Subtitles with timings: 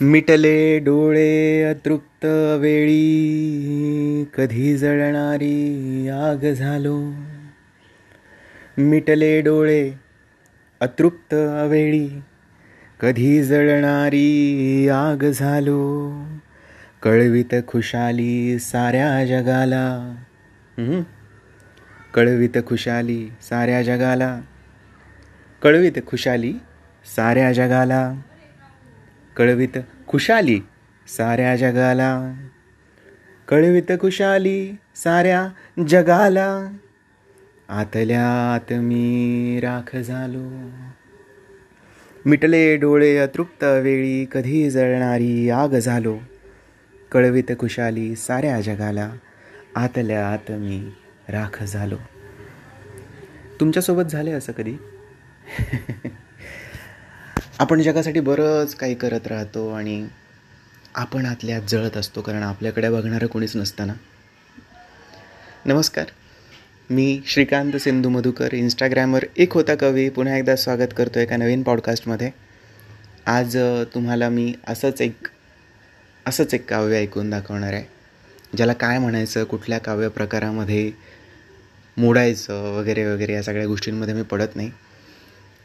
[0.00, 2.24] मिटले डोळे अतृप्त
[2.60, 7.12] वेळी कधी जळणारी आग झालो.
[8.78, 9.90] मिटले डोळे
[10.80, 11.34] अतृप्त
[11.70, 12.08] वेळी
[13.00, 16.12] कधी जळणारी आग झालो.
[17.02, 20.14] कळवित खुशाली साऱ्या जगाला.
[22.14, 24.40] कळवित खुशाली साऱ्या जगाला.
[25.62, 26.52] कळवित खुशाली
[27.16, 28.14] साऱ्या जगाला.
[29.36, 29.78] कळवित
[30.08, 30.60] खुशाली
[31.08, 32.34] साऱ्या जगाला.
[33.48, 35.48] कळवित खुशाली साऱ्या
[35.88, 36.76] जगाला.
[37.68, 40.70] आतल्या आत मी राख झालो.
[42.26, 46.18] मिटले डोळे अतृप्त वेळी कधी जळणारी आग झालो.
[47.12, 49.12] कळवित खुशाली साऱ्या जगाला.
[49.76, 50.90] आतल्या आत मी
[51.28, 51.96] राख झालो.
[53.60, 54.74] तुमच्यासोबत झाले असं कधी?
[57.58, 60.06] आपण जगासाठी बरंच काही करत राहतो आणि
[60.94, 63.92] आपण आतल्या आत जळत असतो कारण आपल्याकडे बघणारं कोणीच नसताना
[65.66, 66.04] नमस्कार.
[66.90, 70.08] मी श्रीकांत सिंधू मधुकर इंस्टाग्रामवर एक होता कवी.
[70.08, 72.30] पुन्हा एकदा स्वागत करतो एका नवीन पॉडकास्टमध्ये
[73.26, 73.56] आज
[73.94, 75.28] तुम्हाला मी असंच एक
[76.26, 77.84] असंच एक काव्य ऐकून दाखवणार आहे.
[78.56, 80.90] ज्याला काय म्हणायचं कुठल्या काव्य प्रकारामध्ये
[81.96, 84.70] मोडायचं वगैरे वगैरे या सगळ्या गोष्टींमध्ये मी पडत नाही.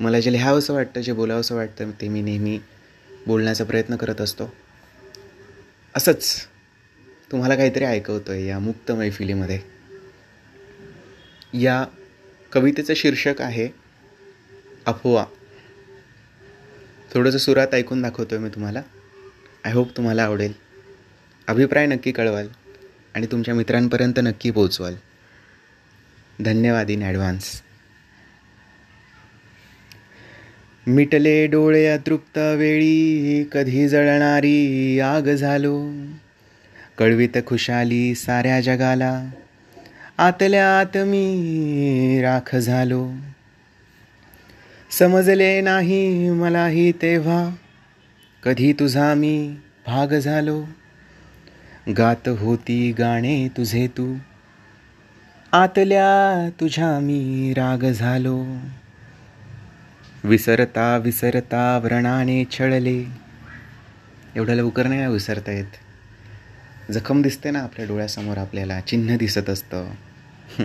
[0.00, 2.58] मला जे लिहावंसं वाटतं जे बोलावंसं वाटतं ते मी नेहमी
[3.26, 4.54] बोलण्याचा प्रयत्न करत असतो.
[5.94, 6.46] असंच
[7.32, 9.60] तुम्हाला काहीतरी ऐकवतो आहे या मुक्त मैफिलीमध्ये
[11.54, 11.84] या
[12.52, 13.68] कवितेचं शीर्षक आहे
[14.86, 15.24] अफवा.
[17.14, 18.82] थोडंसं सुरात ऐकून दाखवतो आहे मी तुम्हाला.
[19.64, 20.52] आय होप तुम्हाला आवडेल.
[21.46, 22.48] अभिप्राय नक्की कळवाल
[23.14, 24.94] आणि तुमच्या मित्रांपर्यंत नक्की पोचवाल
[26.44, 27.62] धन्यवाद इन ॲडव्हान्स.
[30.88, 35.92] मिटले डोळे अतृप्त वेळी कधी जळणारी आग झालो.
[36.98, 39.30] कळवित खुशाली साऱ्या जगाला
[40.18, 43.10] आतल्या आत मी राख झालो.
[44.90, 47.54] समजले नाही मलाही तेव्हा
[48.42, 49.54] कधी तुझा मी
[49.86, 50.64] भाग झालो.
[51.98, 54.14] गात होती गाणे तुझे तू
[55.52, 58.44] आतल्या तुझ्या मी राग झालो.
[60.24, 63.04] विसरता विसरता व्रणाने छळले.
[64.36, 66.92] एवढं लवकर नाही विसरता येत?
[66.92, 69.90] जखम दिसते ना आपल्या डोळ्यासमोर आपल्याला चिन्ह दिसत असतं.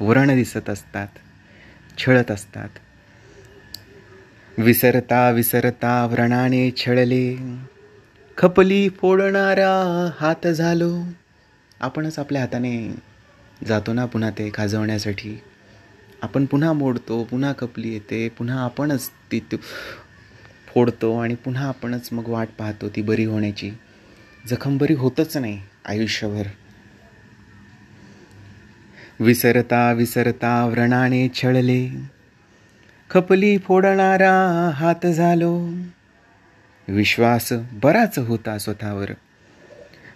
[0.00, 1.08] व्रण दिसत असतात
[1.98, 2.68] छळत असतात.
[4.58, 7.36] विसरता विसरता व्रणाने छळले.
[8.36, 11.02] खपली फोडणारा हात झालो.
[11.80, 12.94] आपणच आपल्या हाताने
[13.66, 15.42] जातो ना पुन्हा ते खाजवण्यासाठी.
[16.22, 19.40] आपण पुन्हा मोडतो पुन्हा कपली येते पुन्हा आपणच ती
[20.74, 23.70] फोडतो आणि पुन्हा आपणच मग वाट पाहतो ती बरी होण्याची.
[24.48, 26.42] जखम बरी होतच नाही आयुष्यभर.
[29.20, 31.90] विसरता विसरता व्रणाने छळले.
[33.10, 35.70] खपली फोडणारा हात झालो.
[36.88, 39.10] विश्वास बराच होता स्वतःवर.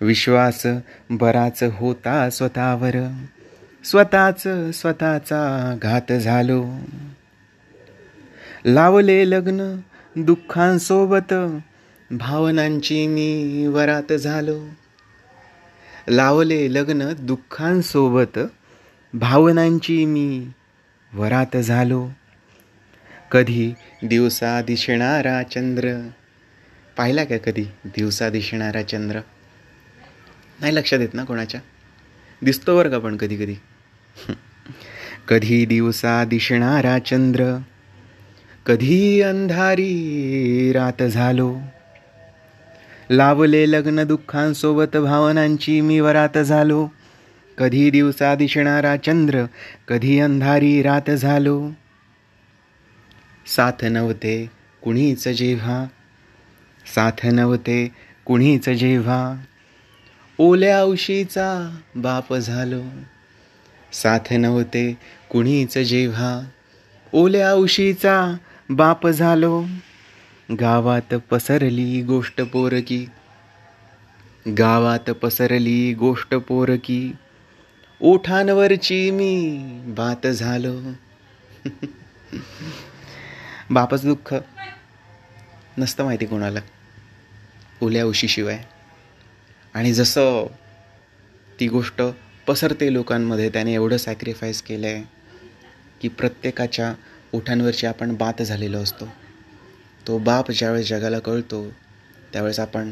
[0.00, 0.66] विश्वास
[1.10, 3.24] बराच होता स्वतःवर.
[3.84, 4.42] स्वतःच
[4.74, 6.74] स्वतःचा घात झालो.
[8.64, 9.80] लावले लग्न
[10.16, 11.34] दुःखांसोबत
[12.10, 14.64] भावनांची मी वरात झालो.
[16.08, 18.38] लावले लग्न दुःखांसोबत
[19.14, 20.46] भावनांची मी
[21.12, 22.08] वरात झालो.
[23.30, 26.08] कधी दिवसा दिसणारा चंद्र
[26.96, 29.20] पाहिला का कधी दिवसा दिसणारा चंद्र?
[30.60, 31.60] नाही लक्षात येत ना कोणाच्या?
[32.42, 33.54] दिसतो बरं का पण कधी कधी?
[35.28, 37.58] कधी दिवसा दिसणारा चंद्र
[38.66, 41.58] कधी अंधारी रात झालो.
[43.10, 46.88] लावले लग्न दुःखांसोबत भावनांची मी वरात झालो.
[47.58, 49.44] कधी दिवसा दिसणारा चंद्र
[49.88, 51.70] कधी अंधारी रात झालो.
[53.46, 54.50] साथ नव्हते
[54.82, 55.84] कुणीच जेव्हा
[56.94, 57.94] साथ नव्हते
[58.24, 59.42] कुणीच जेव्हा.
[60.38, 62.82] ओल्या औशीचा बाप झालो.
[63.92, 64.98] साथ नव्हते
[65.30, 66.48] कुणीच जेव्हा.
[67.12, 68.36] ओल्या उशीचा
[68.70, 69.64] बाप झालो.
[70.60, 73.06] गावात पसरली गोष्ट पोरकी
[74.58, 77.12] गावात पसरली गोष्ट पोरकी
[78.00, 80.80] ओठांवरची मी बात झालो.
[83.70, 84.34] बापाचं दुःख.
[85.78, 86.60] नसतं माहिती कोणाला.
[87.80, 88.64] ओल्या उशीशिवाय.
[89.74, 90.46] आणि जसं
[91.60, 92.02] ती गोष्ट
[92.46, 95.02] पसरते लोकांमध्ये त्याने एवढं सॅक्रिफाईस केलं आहे
[96.00, 96.92] की प्रत्येकाच्या
[97.32, 99.08] ओठांवरची आपण बात झालेलो असतो.
[100.06, 101.64] तो बाप ज्यावेळेस जगाला कळतो
[102.32, 102.90] त्यावेळेस आपण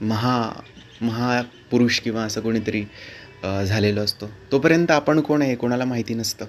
[0.00, 0.52] महा
[1.00, 2.84] महापुरुष किंवा असं कोणीतरी
[3.66, 4.30] झालेलो असतो.
[4.52, 6.46] तोपर्यंत आपण कोण आहे कोणाला माहिती नसतं.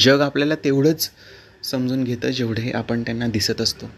[0.00, 1.10] जग आपल्याला तेवढंच
[1.62, 3.90] समजून घेतं जेवढे आपण त्यांना दिसत असतो.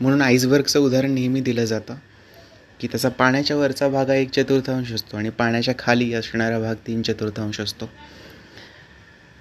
[0.00, 1.94] म्हणून आईसबर्गचं उदाहरण नेहमी दिलं जातं.
[2.80, 7.02] की त्याचा पाण्याच्या वरचा भाग हा एक चतुर्थांश असतो आणि पाण्याच्या खाली असणारा भाग तीन
[7.02, 7.90] चतुर्थांश असतो.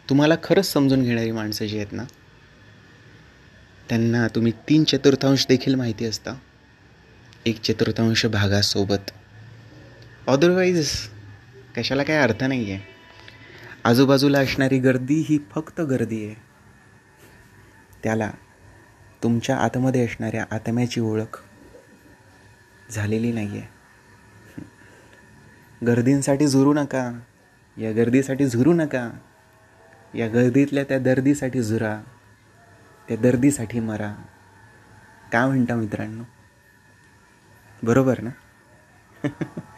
[0.09, 2.03] तुम्हाला खरंच समजून घेणारी माणसं जी आहेत ना
[3.89, 6.33] त्यांना तुम्ही तीन चतुर्थांश देखील माहिती असता.
[7.45, 9.11] एक चतुर्थांश भागासोबत.
[10.27, 10.91] अदरवाईज
[11.75, 12.81] कशाला काय अर्थ नाही आहे
[13.83, 16.35] आजूबाजूला असणारी गर्दी ही फक्त गर्दी आहे.
[18.03, 18.31] त्याला
[19.23, 21.39] तुमच्या आतमध्ये असणाऱ्या आत्म्याची ओळख
[22.91, 23.73] झालेली नाही आहे
[25.85, 27.19] गर्दींसाठी झुरू नका.
[27.77, 29.09] या गर्दीसाठी झुरू नका.
[30.15, 32.01] या गर्दीतल्या त्या दर्दीसाठी झुरा.
[33.07, 34.15] त्या दर्दीसाठी मरा.
[35.31, 36.23] काय म्हणता मित्रांनो?
[37.83, 38.29] बरोबर ना?